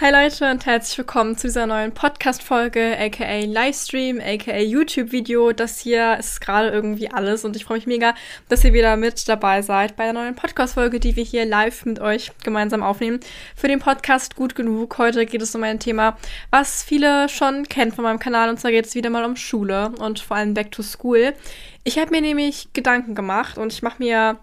[0.00, 5.50] Hi Leute und herzlich willkommen zu dieser neuen Podcast-Folge, aka Livestream, aka YouTube-Video.
[5.50, 8.14] Das hier ist gerade irgendwie alles und ich freue mich mega,
[8.48, 11.98] dass ihr wieder mit dabei seid bei der neuen Podcast-Folge, die wir hier live mit
[11.98, 13.18] euch gemeinsam aufnehmen.
[13.56, 14.98] Für den Podcast gut genug.
[14.98, 16.16] Heute geht es um ein Thema,
[16.50, 19.90] was viele schon kennen von meinem Kanal und zwar geht es wieder mal um Schule
[19.98, 21.34] und vor allem Back to School.
[21.82, 24.38] Ich habe mir nämlich Gedanken gemacht und ich mache mir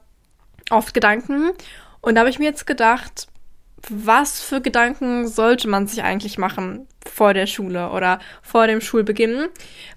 [0.70, 1.52] oft Gedanken
[2.02, 3.30] und da habe ich mir jetzt gedacht,
[3.90, 9.48] was für Gedanken sollte man sich eigentlich machen vor der Schule oder vor dem Schulbeginn?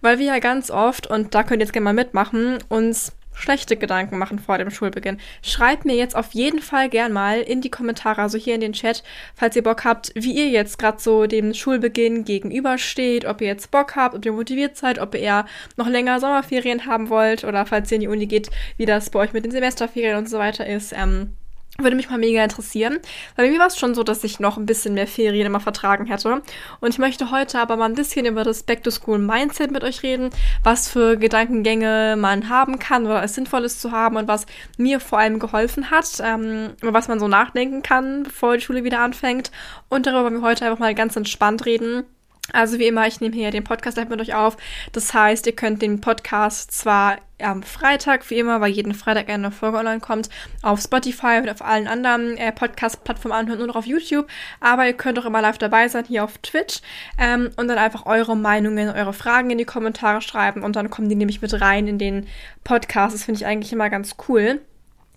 [0.01, 3.77] Weil wir ja ganz oft, und da könnt ihr jetzt gerne mal mitmachen, uns schlechte
[3.77, 5.19] Gedanken machen vor dem Schulbeginn.
[5.43, 8.73] Schreibt mir jetzt auf jeden Fall gern mal in die Kommentare, also hier in den
[8.73, 9.02] Chat,
[9.34, 13.70] falls ihr Bock habt, wie ihr jetzt gerade so dem Schulbeginn gegenübersteht, ob ihr jetzt
[13.70, 15.46] Bock habt, ob ihr motiviert seid, ob ihr eher
[15.77, 19.20] noch länger Sommerferien haben wollt oder falls ihr in die Uni geht, wie das bei
[19.20, 20.93] euch mit den Semesterferien und so weiter ist.
[20.93, 21.34] Ähm,
[21.80, 22.98] würde mich mal mega interessieren.
[23.37, 26.06] Weil mir war es schon so, dass ich noch ein bisschen mehr Ferien immer vertragen
[26.06, 26.42] hätte.
[26.80, 30.30] Und ich möchte heute aber mal ein bisschen über das Back-to-School-Mindset mit euch reden,
[30.65, 34.99] was für Gedankengänge man haben kann oder es sinnvoll ist zu haben und was mir
[34.99, 38.99] vor allem geholfen hat, ähm, über was man so nachdenken kann, bevor die Schule wieder
[38.99, 39.52] anfängt.
[39.88, 42.04] Und darüber wollen wir heute einfach mal ganz entspannt reden.
[42.52, 44.57] Also wie immer, ich nehme hier den Podcast live mit euch auf.
[44.93, 49.51] Das heißt, ihr könnt den Podcast zwar am Freitag, wie immer, weil jeden Freitag eine
[49.51, 50.29] Folge online kommt,
[50.63, 54.27] auf Spotify und auf allen anderen äh, Podcast-Plattformen anhören und auch auf YouTube.
[54.60, 56.80] Aber ihr könnt auch immer live dabei sein, hier auf Twitch.
[57.18, 60.62] Ähm, und dann einfach eure Meinungen, eure Fragen in die Kommentare schreiben.
[60.62, 62.27] Und dann kommen die nämlich mit rein in den
[62.65, 63.15] Podcast.
[63.15, 64.60] Das finde ich eigentlich immer ganz cool.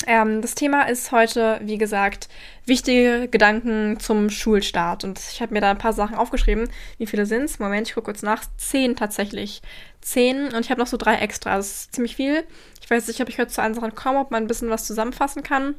[0.08, 2.30] Ähm, das Thema ist heute, wie gesagt,
[2.66, 5.04] wichtige Gedanken zum Schulstart.
[5.04, 6.70] Und ich habe mir da ein paar Sachen aufgeschrieben.
[6.98, 7.60] Wie viele sind es?
[7.60, 8.44] Moment, ich gucke kurz nach.
[8.58, 9.62] Zehn tatsächlich.
[10.02, 10.54] Zehn.
[10.54, 11.58] Und ich habe noch so drei extra.
[11.58, 12.44] Das ist ziemlich viel.
[12.82, 15.44] Ich weiß nicht, ob ich heute zu Sachen komme, ob man ein bisschen was zusammenfassen
[15.44, 15.76] kann.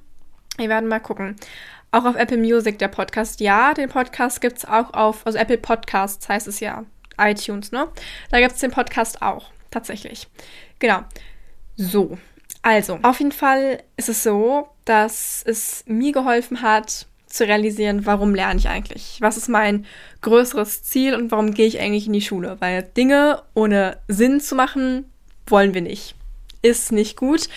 [0.57, 1.37] Wir werden mal gucken.
[1.91, 3.41] Auch auf Apple Music der Podcast.
[3.41, 6.85] Ja, den Podcast gibt es auch auf, also Apple Podcasts heißt es ja.
[7.19, 7.89] iTunes, ne?
[8.31, 9.51] Da gibt es den Podcast auch.
[9.71, 10.29] Tatsächlich.
[10.79, 11.03] Genau.
[11.77, 12.19] So,
[12.63, 18.35] also, auf jeden Fall ist es so, dass es mir geholfen hat, zu realisieren, warum
[18.35, 19.17] lerne ich eigentlich?
[19.21, 19.87] Was ist mein
[20.21, 22.57] größeres Ziel und warum gehe ich eigentlich in die Schule?
[22.61, 25.11] Weil Dinge ohne Sinn zu machen,
[25.47, 26.15] wollen wir nicht.
[26.61, 27.49] Ist nicht gut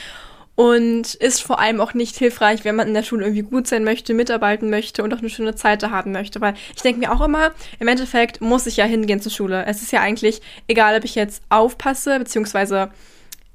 [0.55, 3.83] und ist vor allem auch nicht hilfreich, wenn man in der Schule irgendwie gut sein
[3.83, 6.39] möchte, mitarbeiten möchte und auch eine schöne Zeit da haben möchte.
[6.39, 9.65] Weil ich denke mir auch immer, im Endeffekt muss ich ja hingehen zur Schule.
[9.65, 12.89] Es ist ja eigentlich egal, ob ich jetzt aufpasse, beziehungsweise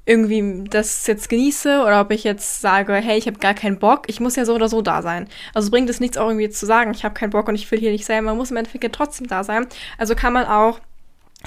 [0.05, 4.03] irgendwie das jetzt genieße oder ob ich jetzt sage, hey, ich habe gar keinen Bock,
[4.07, 5.27] ich muss ja so oder so da sein.
[5.53, 7.79] Also bringt es nichts auch irgendwie zu sagen, ich habe keinen Bock und ich will
[7.79, 9.67] hier nicht sein, man muss im Endeffekt ja trotzdem da sein.
[9.97, 10.79] Also kann man auch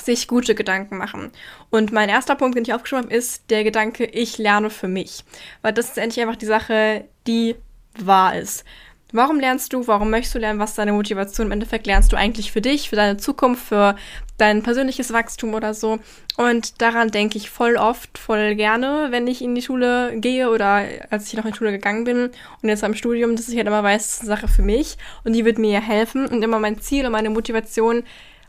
[0.00, 1.30] sich gute Gedanken machen.
[1.70, 5.24] Und mein erster Punkt, den ich aufgeschrieben habe, ist der Gedanke, ich lerne für mich.
[5.62, 7.56] Weil das ist endlich einfach die Sache, die
[7.98, 8.64] wahr ist.
[9.12, 9.86] Warum lernst du?
[9.86, 10.58] Warum möchtest du lernen?
[10.58, 11.46] Was ist deine Motivation?
[11.46, 13.94] Im Endeffekt lernst du eigentlich für dich, für deine Zukunft, für
[14.36, 15.98] dein persönliches Wachstum oder so.
[16.36, 20.84] Und daran denke ich voll oft, voll gerne, wenn ich in die Schule gehe oder
[21.10, 22.30] als ich noch in die Schule gegangen bin
[22.62, 24.96] und jetzt am Studium, dass ich halt immer weiß, das ist eine Sache für mich
[25.24, 28.02] und die wird mir helfen und immer mein Ziel und meine Motivation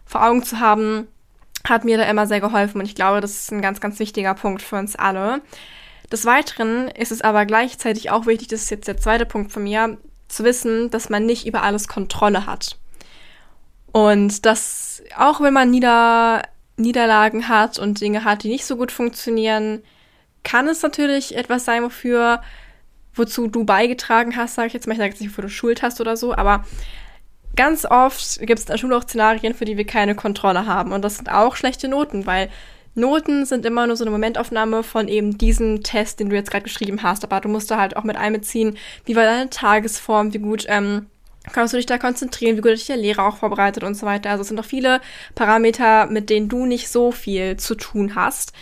[0.06, 1.08] vor Augen zu haben,
[1.68, 4.34] hat mir da immer sehr geholfen und ich glaube, das ist ein ganz, ganz wichtiger
[4.34, 5.42] Punkt für uns alle.
[6.12, 9.64] Des Weiteren ist es aber gleichzeitig auch wichtig, das ist jetzt der zweite Punkt von
[9.64, 9.98] mir,
[10.28, 12.78] zu wissen, dass man nicht über alles Kontrolle hat.
[13.96, 16.42] Und dass auch wenn man Nieder
[16.76, 19.84] Niederlagen hat und Dinge hat, die nicht so gut funktionieren,
[20.44, 22.42] kann es natürlich etwas sein, wofür,
[23.14, 25.82] wozu du beigetragen hast, sage ich jetzt mal, ich sage jetzt nicht, wofür du Schuld
[25.82, 26.66] hast oder so, aber
[27.56, 30.92] ganz oft gibt es in der Schule auch Szenarien, für die wir keine Kontrolle haben.
[30.92, 32.50] Und das sind auch schlechte Noten, weil
[32.96, 36.64] Noten sind immer nur so eine Momentaufnahme von eben diesem Test, den du jetzt gerade
[36.64, 37.24] geschrieben hast.
[37.24, 41.06] Aber du musst da halt auch mit einbeziehen, wie war deine Tagesform, wie gut ähm,
[41.54, 44.30] kannst du dich da konzentrieren, wie gut dich der Lehrer auch vorbereitet und so weiter.
[44.32, 45.02] Also es sind noch viele
[45.36, 48.54] Parameter, mit denen du nicht so viel zu tun hast.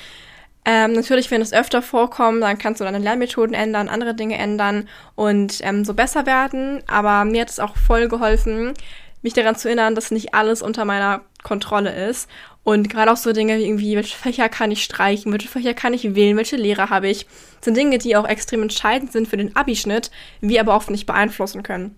[0.65, 4.87] Ähm, natürlich, wenn es öfter vorkommt, dann kannst du deine Lernmethoden ändern, andere Dinge ändern
[5.15, 6.81] und ähm, so besser werden.
[6.87, 8.73] Aber mir hat es auch voll geholfen,
[9.21, 12.29] mich daran zu erinnern, dass nicht alles unter meiner Kontrolle ist
[12.63, 15.93] und gerade auch so Dinge wie irgendwie, welche Fächer kann ich streichen, welche Fächer kann
[15.93, 17.27] ich wählen, welche Lehrer habe ich,
[17.61, 21.63] sind Dinge, die auch extrem entscheidend sind für den Abischnitt, wir aber oft nicht beeinflussen
[21.63, 21.95] können.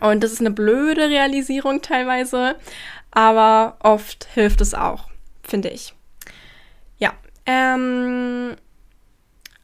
[0.00, 2.56] Und das ist eine blöde Realisierung teilweise,
[3.10, 5.08] aber oft hilft es auch,
[5.42, 5.94] finde ich.
[6.98, 7.12] Ja.
[7.46, 8.56] Ähm,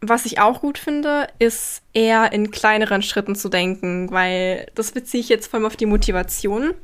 [0.01, 5.21] was ich auch gut finde, ist eher in kleineren Schritten zu denken, weil das beziehe
[5.21, 6.75] ich jetzt vor allem auf die Motivation.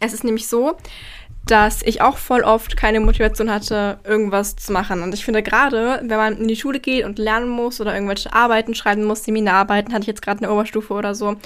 [0.00, 0.76] Es ist nämlich so,
[1.46, 5.02] dass ich auch voll oft keine Motivation hatte, irgendwas zu machen.
[5.02, 8.32] Und ich finde gerade, wenn man in die Schule geht und lernen muss oder irgendwelche
[8.32, 11.36] Arbeiten schreiben muss, Seminararbeiten, hatte ich jetzt gerade eine Oberstufe oder so.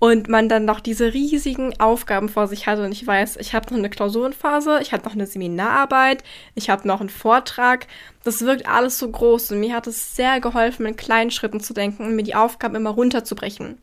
[0.00, 3.66] Und man dann noch diese riesigen Aufgaben vor sich hat und ich weiß, ich habe
[3.66, 6.24] noch eine Klausurenphase, ich habe noch eine Seminararbeit,
[6.54, 7.86] ich habe noch einen Vortrag.
[8.24, 11.74] Das wirkt alles so groß und mir hat es sehr geholfen, in kleinen Schritten zu
[11.74, 13.76] denken und mir die Aufgaben immer runterzubrechen.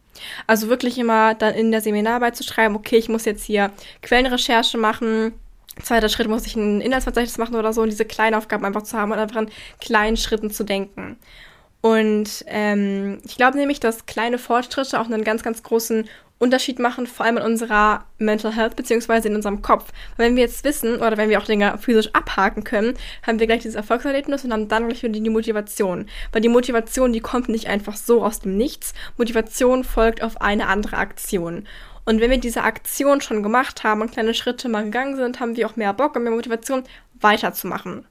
[0.48, 3.72] Also wirklich immer dann in der Seminararbeit zu schreiben, okay, ich muss jetzt hier
[4.02, 5.34] Quellenrecherche machen,
[5.84, 8.98] zweiter Schritt muss ich ein Inhaltsverzeichnis machen oder so und diese kleinen Aufgaben einfach zu
[8.98, 11.18] haben und einfach in kleinen Schritten zu denken.
[11.82, 16.08] Und ähm, ich glaube nämlich, dass kleine Fortschritte auch einen ganz, ganz großen
[16.40, 19.92] Unterschied machen, vor allem in unserer Mental Health beziehungsweise in unserem Kopf.
[20.16, 22.94] Weil wenn wir jetzt wissen oder wenn wir auch Dinge physisch abhaken können,
[23.26, 26.08] haben wir gleich dieses Erfolgserlebnis und haben dann gleich wieder die Motivation.
[26.32, 28.94] Weil die Motivation, die kommt nicht einfach so aus dem Nichts.
[29.18, 31.68] Motivation folgt auf eine andere Aktion.
[32.06, 35.58] Und wenn wir diese Aktion schon gemacht haben und kleine Schritte mal gegangen sind, haben
[35.58, 36.84] wir auch mehr Bock und mehr Motivation
[37.20, 38.06] weiterzumachen.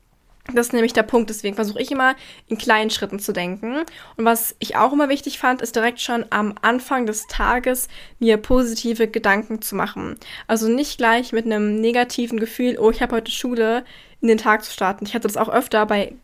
[0.54, 1.30] Das ist nämlich der Punkt.
[1.30, 2.14] Deswegen versuche ich immer
[2.46, 3.80] in kleinen Schritten zu denken.
[4.16, 7.88] Und was ich auch immer wichtig fand, ist direkt schon am Anfang des Tages
[8.18, 10.16] mir positive Gedanken zu machen.
[10.46, 13.84] Also nicht gleich mit einem negativen Gefühl, oh, ich habe heute Schule,
[14.20, 15.04] in den Tag zu starten.
[15.06, 16.14] Ich hatte das auch öfter bei,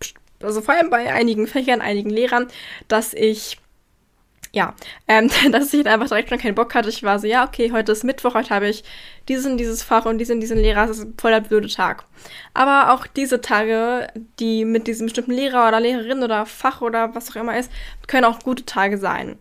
[0.40, 2.48] also vor allem bei einigen Fächern, einigen Lehrern,
[2.88, 3.58] dass ich
[4.52, 4.74] ja,
[5.08, 6.88] ähm, dass ich dann einfach direkt schon keinen Bock hatte.
[6.88, 8.84] Ich war so, ja, okay, heute ist Mittwoch, heute habe ich
[9.28, 12.04] diesen, dieses Fach und diesen, diesen Lehrer, es ist ein voller blöde Tag.
[12.54, 14.08] Aber auch diese Tage,
[14.38, 17.70] die mit diesem bestimmten Lehrer oder Lehrerin oder Fach oder was auch immer ist,
[18.06, 19.38] können auch gute Tage sein.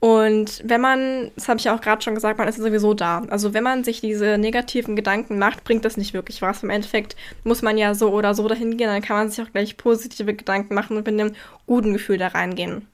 [0.00, 3.22] Und wenn man, das habe ich ja auch gerade schon gesagt, man ist sowieso da.
[3.30, 6.62] Also wenn man sich diese negativen Gedanken macht, bringt das nicht wirklich was.
[6.62, 9.50] Im Endeffekt muss man ja so oder so dahin gehen, dann kann man sich auch
[9.50, 11.34] gleich positive Gedanken machen und mit einem
[11.66, 12.86] guten Gefühl da reingehen.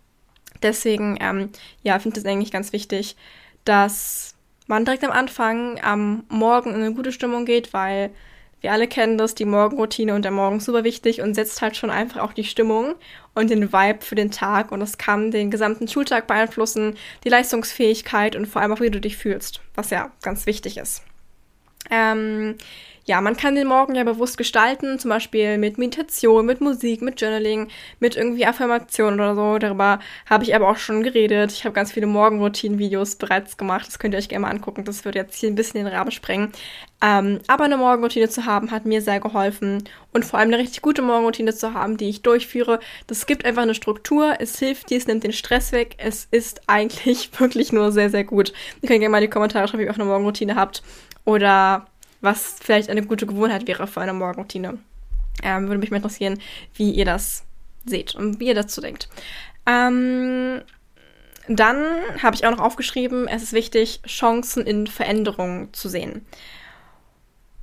[0.63, 1.51] Deswegen, ähm,
[1.83, 3.17] ja, finde ich das eigentlich ganz wichtig,
[3.65, 4.35] dass
[4.67, 8.11] man direkt am Anfang am Morgen in eine gute Stimmung geht, weil
[8.61, 11.77] wir alle kennen das, die Morgenroutine und der Morgen ist super wichtig und setzt halt
[11.77, 12.95] schon einfach auch die Stimmung
[13.35, 18.37] und den Vibe für den Tag und das kann den gesamten Schultag beeinflussen, die Leistungsfähigkeit
[18.37, 21.03] und vor allem auch, wie du dich fühlst, was ja ganz wichtig ist.
[21.91, 22.57] Ähm,
[23.11, 27.21] ja, man kann den Morgen ja bewusst gestalten, zum Beispiel mit Meditation, mit Musik, mit
[27.21, 27.67] Journaling,
[27.99, 29.59] mit irgendwie Affirmationen oder so.
[29.59, 31.51] Darüber habe ich aber auch schon geredet.
[31.51, 33.89] Ich habe ganz viele Morgenroutinen-Videos bereits gemacht.
[33.89, 34.85] Das könnt ihr euch gerne mal angucken.
[34.85, 36.53] Das würde jetzt hier ein bisschen den Rahmen sprengen.
[37.03, 39.83] Ähm, aber eine Morgenroutine zu haben, hat mir sehr geholfen.
[40.13, 42.79] Und vor allem eine richtig gute Morgenroutine zu haben, die ich durchführe.
[43.09, 44.37] Das gibt einfach eine Struktur.
[44.39, 45.97] Es hilft dir, es nimmt den Stress weg.
[45.99, 48.53] Es ist eigentlich wirklich nur sehr, sehr gut.
[48.83, 50.85] Ihr könnt gerne mal in die Kommentare schreiben, ob ihr auch eine Morgenroutine habt.
[51.25, 51.87] Oder
[52.21, 54.79] was vielleicht eine gute Gewohnheit wäre für eine Morgenroutine.
[55.43, 56.39] Ähm, würde mich mal interessieren,
[56.75, 57.45] wie ihr das
[57.85, 59.09] seht und wie ihr dazu denkt.
[59.67, 60.63] Ähm,
[61.49, 61.85] dann
[62.23, 66.25] habe ich auch noch aufgeschrieben, es ist wichtig, Chancen in Veränderungen zu sehen.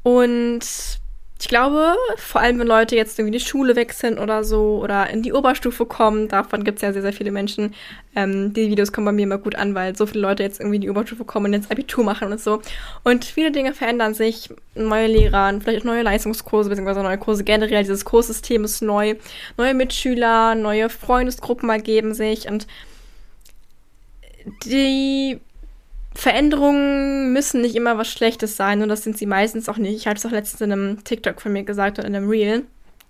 [0.03, 0.99] Und
[1.39, 5.21] ich glaube, vor allem wenn Leute jetzt irgendwie die Schule wechseln oder so oder in
[5.21, 7.75] die Oberstufe kommen, davon gibt es ja sehr, sehr viele Menschen.
[8.15, 10.77] Ähm, die Videos kommen bei mir immer gut an, weil so viele Leute jetzt irgendwie
[10.77, 12.61] in die Oberstufe kommen und ins Abitur machen und so.
[13.03, 14.49] Und viele Dinge verändern sich.
[14.73, 17.83] Neue Lehrer, vielleicht neue Leistungskurse, beziehungsweise neue Kurse generell.
[17.83, 19.15] Dieses Kurssystem ist neu.
[19.57, 22.65] Neue Mitschüler, neue Freundesgruppen ergeben sich und
[24.65, 25.39] die
[26.17, 29.95] Veränderungen müssen nicht immer was Schlechtes sein und das sind sie meistens auch nicht.
[29.95, 32.65] Ich hatte es auch letztens in einem TikTok von mir gesagt und in einem Reel.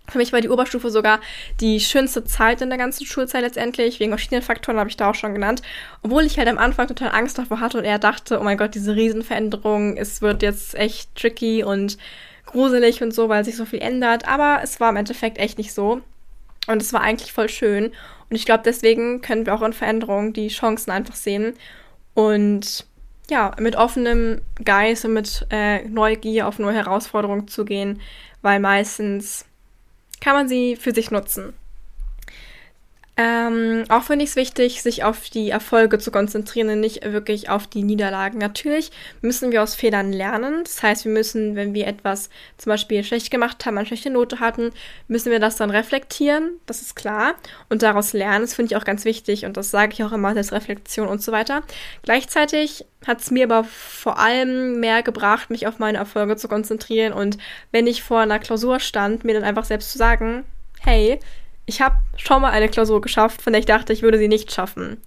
[0.09, 1.21] Für mich war die Oberstufe sogar
[1.62, 4.01] die schönste Zeit in der ganzen Schulzeit letztendlich.
[4.01, 5.62] Wegen verschiedenen Faktoren habe ich da auch schon genannt.
[6.04, 8.75] Obwohl ich halt am Anfang total Angst davor hatte und er dachte, oh mein Gott,
[8.75, 11.98] diese Riesenveränderung, es wird jetzt echt tricky und
[12.45, 14.28] gruselig und so, weil sich so viel ändert.
[14.28, 16.02] Aber es war im Endeffekt echt nicht so.
[16.68, 17.85] Und es war eigentlich voll schön.
[18.30, 21.54] Und ich glaube, deswegen können wir auch in Veränderungen die Chancen einfach sehen.
[22.14, 22.85] Und
[23.30, 28.02] ja, mit offenem Geist und mit äh, Neugier auf neue Herausforderungen zu gehen,
[28.42, 29.46] weil meistens
[30.22, 31.54] kann man sie für sich nutzen.
[33.19, 37.50] Ähm, auch finde ich es wichtig, sich auf die Erfolge zu konzentrieren und nicht wirklich
[37.50, 38.38] auf die Niederlagen.
[38.38, 40.64] Natürlich müssen wir aus Fehlern lernen.
[40.64, 44.40] Das heißt, wir müssen, wenn wir etwas zum Beispiel schlecht gemacht haben, eine schlechte Note
[44.40, 44.69] hatten,
[45.07, 46.59] müssen wir das dann reflektieren.
[46.68, 47.33] Das ist klar.
[47.69, 48.42] Und daraus lernen.
[48.42, 49.45] Das finde ich auch ganz wichtig.
[49.45, 51.64] Und das sage ich auch immer als Reflexion und so weiter.
[52.04, 57.14] Gleichzeitig hat es mir aber vor allem mehr gebracht, mich auf meine Erfolge zu konzentrieren.
[57.14, 57.40] Und
[57.71, 60.45] wenn ich vor einer Klausur stand, mir dann einfach selbst zu sagen,
[60.81, 61.19] hey,
[61.68, 64.52] ich habe schon mal eine Klausur geschafft, von der ich dachte, ich würde sie nicht
[64.52, 64.97] schaffen.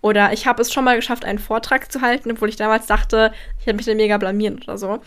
[0.00, 3.32] Oder ich habe es schon mal geschafft, einen Vortrag zu halten, obwohl ich damals dachte,
[3.60, 5.00] ich hätte mich dann mega blamiert oder so.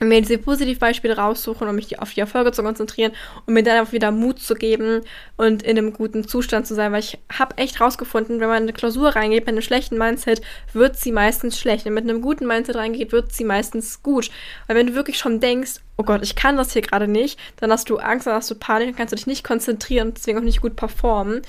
[0.00, 3.12] Mir diese Positivbeispiele raussuchen, um mich auf die Erfolge zu konzentrieren
[3.46, 5.02] und mir dann einfach wieder Mut zu geben
[5.36, 8.62] und in einem guten Zustand zu sein, weil ich habe echt rausgefunden, wenn man in
[8.64, 10.40] eine Klausur reingeht mit einem schlechten Mindset,
[10.72, 11.84] wird sie meistens schlecht.
[11.84, 14.30] Wenn man mit einem guten Mindset reingeht, wird sie meistens gut.
[14.66, 17.72] Weil wenn du wirklich schon denkst, oh Gott, ich kann das hier gerade nicht, dann
[17.72, 20.38] hast du Angst, dann hast du Panik, dann kannst du dich nicht konzentrieren und deswegen
[20.38, 21.42] auch nicht gut performen.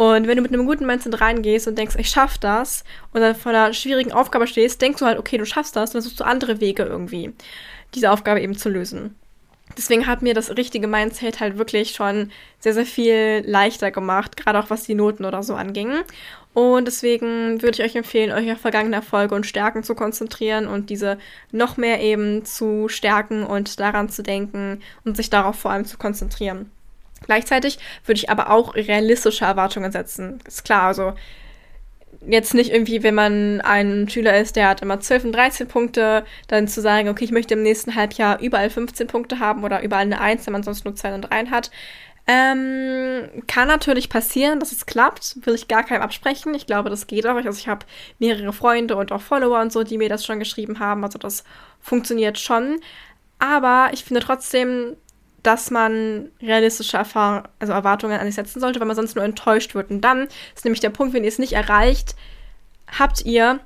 [0.00, 3.34] Und wenn du mit einem guten Mindset reingehst und denkst, ich schaff das, und dann
[3.34, 6.24] vor einer schwierigen Aufgabe stehst, denkst du halt, okay, du schaffst das, dann suchst du
[6.24, 7.34] andere Wege irgendwie,
[7.94, 9.16] diese Aufgabe eben zu lösen.
[9.76, 14.58] Deswegen hat mir das richtige Mindset halt wirklich schon sehr, sehr viel leichter gemacht, gerade
[14.58, 15.92] auch was die Noten oder so anging.
[16.52, 20.90] Und deswegen würde ich euch empfehlen, euch auf vergangene Erfolge und Stärken zu konzentrieren und
[20.90, 21.18] diese
[21.52, 25.96] noch mehr eben zu stärken und daran zu denken und sich darauf vor allem zu
[25.96, 26.72] konzentrieren.
[27.24, 30.40] Gleichzeitig würde ich aber auch realistische Erwartungen setzen.
[30.46, 31.12] Ist klar, also
[32.26, 36.24] jetzt nicht irgendwie, wenn man ein Schüler ist, der hat immer 12 und 13 Punkte,
[36.48, 40.02] dann zu sagen, okay, ich möchte im nächsten Halbjahr überall 15 Punkte haben oder überall
[40.02, 41.70] eine 1, wenn man sonst nur 2 und 3 hat.
[42.26, 46.54] Ähm, kann natürlich passieren, dass es klappt, will ich gar keinem absprechen.
[46.54, 47.34] Ich glaube, das geht auch.
[47.34, 47.86] Also ich habe
[48.18, 51.02] mehrere Freunde und auch Follower und so, die mir das schon geschrieben haben.
[51.02, 51.44] Also das
[51.80, 52.80] funktioniert schon.
[53.38, 54.96] Aber ich finde trotzdem,
[55.42, 59.74] dass man realistische Erfahrung, also Erwartungen an sich setzen sollte, weil man sonst nur enttäuscht
[59.74, 59.90] wird.
[59.90, 62.14] Und dann ist nämlich der Punkt, wenn ihr es nicht erreicht,
[62.98, 63.60] habt ihr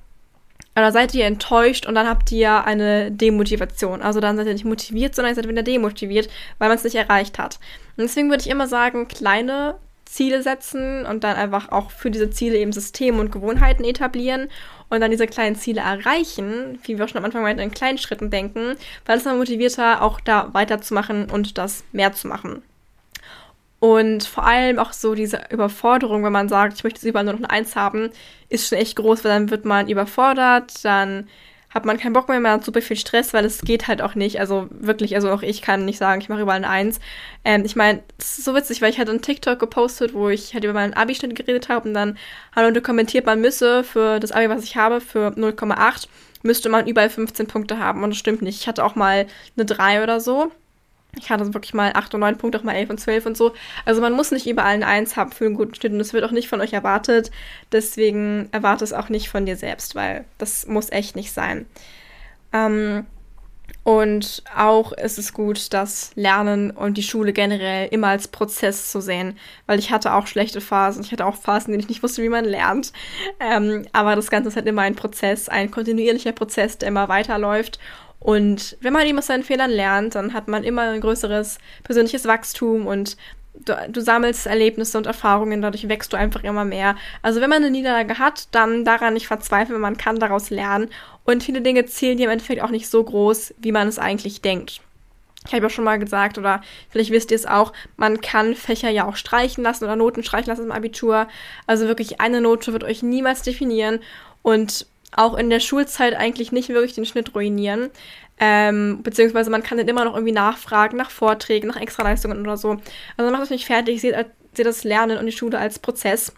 [0.76, 4.02] oder seid ihr enttäuscht und dann habt ihr eine Demotivation.
[4.02, 6.28] Also dann seid ihr nicht motiviert, sondern ihr seid wieder demotiviert,
[6.58, 7.60] weil man es nicht erreicht hat.
[7.96, 9.76] Und deswegen würde ich immer sagen, kleine
[10.14, 14.48] Ziele setzen und dann einfach auch für diese Ziele eben Systeme und Gewohnheiten etablieren
[14.88, 17.98] und dann diese kleinen Ziele erreichen, wie wir auch schon am Anfang meinten, in kleinen
[17.98, 22.62] Schritten denken, weil es dann motivierter, auch da weiterzumachen und das mehr zu machen.
[23.80, 27.34] Und vor allem auch so diese Überforderung, wenn man sagt, ich möchte jetzt überall nur
[27.34, 28.10] noch eine Eins haben,
[28.48, 31.28] ist schon echt groß, weil dann wird man überfordert, dann
[31.74, 34.14] hat man keinen Bock mehr, man hat super viel Stress, weil es geht halt auch
[34.14, 34.38] nicht.
[34.38, 37.00] Also wirklich, also auch ich kann nicht sagen, ich mache überall eine Eins.
[37.44, 40.54] Ähm, ich meine, es ist so witzig, weil ich hatte einen TikTok gepostet, wo ich
[40.54, 42.16] halt über meinen Abi-Schnitt geredet habe und dann
[42.54, 46.06] haben Leute kommentiert, man müsse für das Abi, was ich habe, für 0,8,
[46.42, 48.04] müsste man überall 15 Punkte haben.
[48.04, 48.60] Und das stimmt nicht.
[48.60, 49.26] Ich hatte auch mal
[49.56, 50.52] eine 3 oder so.
[51.18, 53.52] Ich hatte wirklich mal 8 und 9 Punkte, auch mal 11 und 12 und so.
[53.84, 56.24] Also man muss nicht überall eine 1 haben für einen guten Schnitt und das wird
[56.24, 57.30] auch nicht von euch erwartet.
[57.72, 61.66] Deswegen erwarte es auch nicht von dir selbst, weil das muss echt nicht sein.
[62.52, 63.06] Ähm,
[63.84, 69.02] und auch ist es gut, das Lernen und die Schule generell immer als Prozess zu
[69.02, 71.04] sehen, weil ich hatte auch schlechte Phasen.
[71.04, 72.94] Ich hatte auch Phasen, in denen ich nicht wusste, wie man lernt.
[73.40, 77.78] Ähm, aber das Ganze ist halt immer ein Prozess, ein kontinuierlicher Prozess, der immer weiterläuft.
[78.24, 82.24] Und wenn man eben aus seinen Fehlern lernt, dann hat man immer ein größeres persönliches
[82.24, 83.18] Wachstum und
[83.66, 86.96] du, du, sammelst Erlebnisse und Erfahrungen, dadurch wächst du einfach immer mehr.
[87.20, 90.88] Also wenn man eine Niederlage hat, dann daran nicht verzweifeln, man kann daraus lernen.
[91.26, 94.40] Und viele Dinge zählen dir im Endeffekt auch nicht so groß, wie man es eigentlich
[94.40, 94.80] denkt.
[95.46, 98.88] Ich habe ja schon mal gesagt, oder vielleicht wisst ihr es auch, man kann Fächer
[98.88, 101.28] ja auch streichen lassen oder Noten streichen lassen im Abitur.
[101.66, 104.00] Also wirklich eine Note wird euch niemals definieren.
[104.40, 107.90] Und auch in der Schulzeit eigentlich nicht wirklich den Schnitt ruinieren.
[108.38, 112.78] Ähm, beziehungsweise man kann dann immer noch irgendwie nachfragen nach Vorträgen, nach Extraleistungen oder so.
[113.16, 114.16] Also macht euch nicht fertig, seht,
[114.54, 116.32] seht das Lernen und die Schule als Prozess.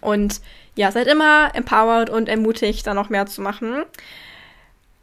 [0.00, 0.40] Und
[0.74, 3.84] ja, seid immer empowered und ermutigt, da noch mehr zu machen.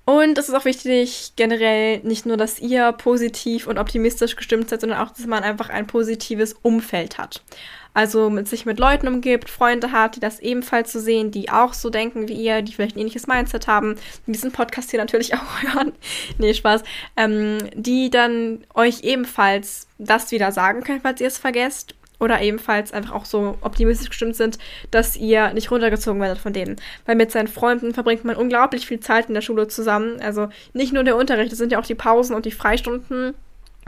[0.05, 4.81] Und es ist auch wichtig, generell nicht nur, dass ihr positiv und optimistisch gestimmt seid,
[4.81, 7.43] sondern auch, dass man einfach ein positives Umfeld hat.
[7.93, 11.73] Also mit sich mit Leuten umgibt, Freunde hat, die das ebenfalls so sehen, die auch
[11.73, 15.33] so denken wie ihr, die vielleicht ein ähnliches Mindset haben, die diesen Podcast hier natürlich
[15.35, 15.93] auch hören.
[16.37, 16.83] nee, Spaß.
[17.17, 22.93] Ähm, die dann euch ebenfalls das wieder sagen können, falls ihr es vergesst oder ebenfalls
[22.93, 24.57] einfach auch so optimistisch gestimmt sind,
[24.91, 26.75] dass ihr nicht runtergezogen werdet von denen.
[27.05, 30.19] Weil mit seinen Freunden verbringt man unglaublich viel Zeit in der Schule zusammen.
[30.21, 33.35] Also nicht nur der Unterricht, es sind ja auch die Pausen und die Freistunden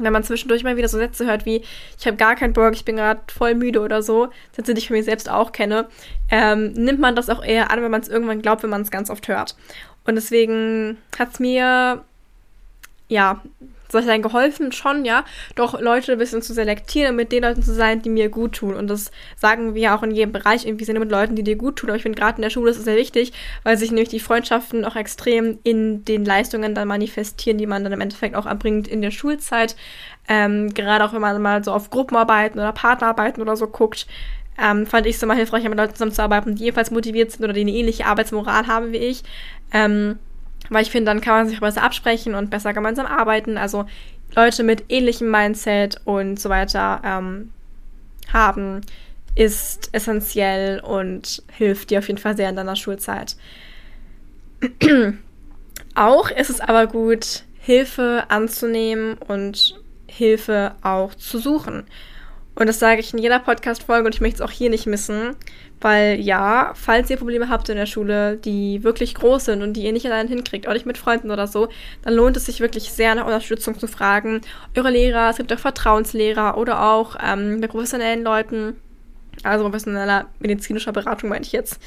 [0.04, 1.64] wenn man zwischendurch mal wieder so Sätze hört wie,
[2.00, 4.88] ich habe gar keinen Bock, ich bin gerade voll müde oder so, Sätze, die ich
[4.88, 5.88] von mir selbst auch kenne,
[6.30, 8.92] ähm, nimmt man das auch eher an, wenn man es irgendwann glaubt, wenn man es
[8.92, 9.56] ganz oft hört.
[10.06, 12.04] Und deswegen hat es mir,
[13.08, 13.42] ja,
[14.00, 17.62] ich sagen, geholfen schon, ja, doch Leute ein bisschen zu selektieren und mit den Leuten
[17.62, 18.76] zu sein, die mir gut tun.
[18.76, 20.66] Und das sagen wir auch in jedem Bereich.
[20.66, 21.90] Irgendwie sind mit Leuten, die dir gut tun.
[21.90, 23.34] Aber ich finde gerade in der Schule ist es sehr wichtig,
[23.64, 27.94] weil sich nämlich die Freundschaften auch extrem in den Leistungen dann manifestieren, die man dann
[27.94, 29.76] im Endeffekt auch erbringt in der Schulzeit.
[30.28, 34.08] Ähm, gerade auch wenn man mal so auf Gruppenarbeiten oder Partnerarbeiten oder so guckt.
[34.62, 37.62] Ähm, fand ich es immer hilfreich, mit Leuten zusammenzuarbeiten, die ebenfalls motiviert sind oder die
[37.62, 39.24] eine ähnliche Arbeitsmoral haben wie ich.
[39.74, 40.20] Ähm,
[40.72, 43.58] weil ich finde, dann kann man sich besser absprechen und besser gemeinsam arbeiten.
[43.58, 43.86] Also
[44.36, 47.52] Leute mit ähnlichem Mindset und so weiter ähm,
[48.32, 48.82] haben,
[49.36, 53.36] ist essentiell und hilft dir auf jeden Fall sehr in deiner Schulzeit.
[55.96, 61.84] auch ist es aber gut, Hilfe anzunehmen und Hilfe auch zu suchen.
[62.62, 65.36] Und das sage ich in jeder Podcast-Folge und ich möchte es auch hier nicht missen,
[65.80, 69.82] weil ja, falls ihr Probleme habt in der Schule, die wirklich groß sind und die
[69.82, 71.70] ihr nicht allein hinkriegt, auch nicht mit Freunden oder so,
[72.04, 74.42] dann lohnt es sich wirklich sehr nach Unterstützung zu fragen.
[74.78, 78.76] Eure Lehrer, es gibt auch Vertrauenslehrer oder auch ähm, bei professionellen Leuten
[79.42, 81.80] also professioneller medizinischer Beratung meine ich jetzt.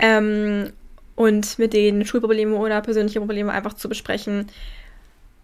[0.00, 0.72] Ähm,
[1.14, 4.48] und mit denen Schulprobleme oder persönliche Probleme einfach zu besprechen.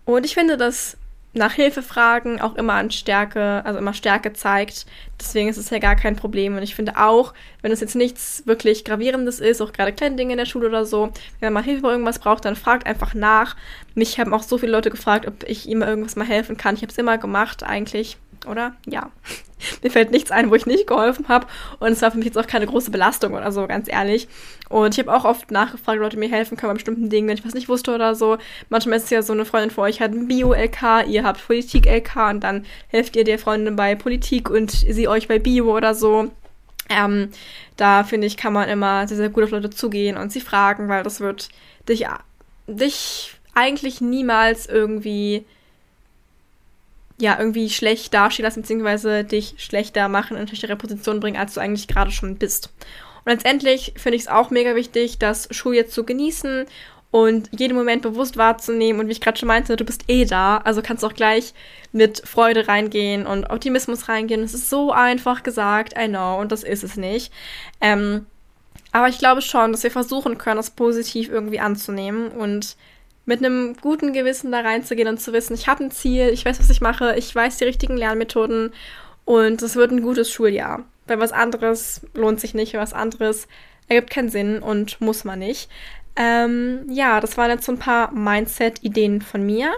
[0.05, 0.97] Und ich finde, dass
[1.35, 4.87] nach Hilfe fragen auch immer an Stärke, also immer Stärke zeigt.
[5.21, 6.57] Deswegen ist es ja gar kein Problem.
[6.57, 10.33] Und ich finde auch, wenn es jetzt nichts wirklich Gravierendes ist, auch gerade kleine Dinge
[10.33, 13.15] in der Schule oder so, wenn man mal Hilfe bei irgendwas braucht, dann fragt einfach
[13.15, 13.57] nach.
[13.95, 16.77] Mich haben auch so viele Leute gefragt, ob ich ihm irgendwas mal helfen kann.
[16.77, 18.75] Ich habe es immer gemacht, eigentlich oder?
[18.87, 19.11] Ja.
[19.83, 21.47] Mir fällt nichts ein, wo ich nicht geholfen habe.
[21.79, 24.29] Und es war für mich jetzt auch keine große Belastung oder so, ganz ehrlich.
[24.69, 27.45] Und ich habe auch oft nachgefragt, Leute mir helfen können bei bestimmten Dingen, wenn ich
[27.45, 28.39] was nicht wusste oder so.
[28.69, 32.31] Manchmal ist es ja so, eine Freundin von euch hat ein Bio-LK, ihr habt Politik-LK
[32.31, 36.31] und dann helft ihr der Freundin bei Politik und sie euch bei Bio oder so.
[36.91, 37.31] Ähm,
[37.77, 40.89] da finde ich, kann man immer sehr, sehr gut auf Leute zugehen und sie fragen,
[40.89, 41.49] weil das wird
[41.89, 42.07] dich,
[42.67, 45.45] dich eigentlich niemals irgendwie
[47.19, 51.55] ja, irgendwie schlecht dastehen lassen, beziehungsweise dich schlechter machen, in eine schlechtere Position bringen, als
[51.55, 52.71] du eigentlich gerade schon bist.
[53.25, 56.67] Und letztendlich finde ich es auch mega wichtig, das Schuljahr zu genießen
[57.11, 59.01] und jeden Moment bewusst wahrzunehmen.
[59.01, 61.55] Und wie ich gerade schon meinte, du bist eh da, also kannst auch gleich
[61.93, 64.43] mit Freude reingehen und Optimismus reingehen.
[64.43, 67.33] Es ist so einfach gesagt, I know, und das ist es nicht.
[67.81, 68.27] Ähm,
[68.91, 72.77] aber ich glaube schon, dass wir versuchen können, das positiv irgendwie anzunehmen und
[73.27, 76.61] mit einem guten Gewissen da reinzugehen und zu wissen, ich habe ein Ziel, ich weiß,
[76.61, 78.73] was ich mache, ich weiß die richtigen Lernmethoden
[79.25, 80.85] und es wird ein gutes Schuljahr.
[81.07, 83.47] Weil was anderes lohnt sich nicht, was anderes
[83.89, 85.69] ergibt keinen Sinn und muss man nicht.
[86.17, 89.73] Ähm, ja, das waren jetzt so ein paar Mindset-Ideen von mir.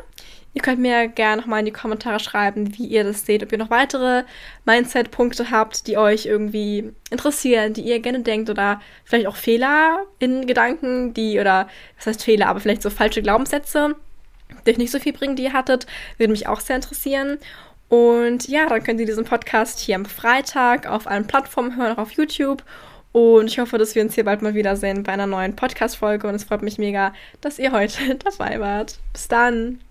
[0.56, 3.58] Ihr könnt mir gerne nochmal in die Kommentare schreiben, wie ihr das seht, ob ihr
[3.58, 4.24] noch weitere
[4.64, 10.46] Mindset-Punkte habt, die euch irgendwie interessieren, die ihr gerne denkt oder vielleicht auch Fehler in
[10.46, 13.96] Gedanken, die, oder was heißt Fehler, aber vielleicht so falsche Glaubenssätze,
[14.64, 17.36] die euch nicht so viel bringen, die ihr hattet, würde mich auch sehr interessieren.
[17.88, 22.02] Und ja, dann könnt ihr diesen Podcast hier am Freitag auf allen Plattformen hören, auch
[22.02, 22.64] auf YouTube.
[23.16, 26.28] Und ich hoffe, dass wir uns hier bald mal wiedersehen bei einer neuen Podcast-Folge.
[26.28, 28.98] Und es freut mich mega, dass ihr heute dabei wart.
[29.14, 29.85] Bis dann!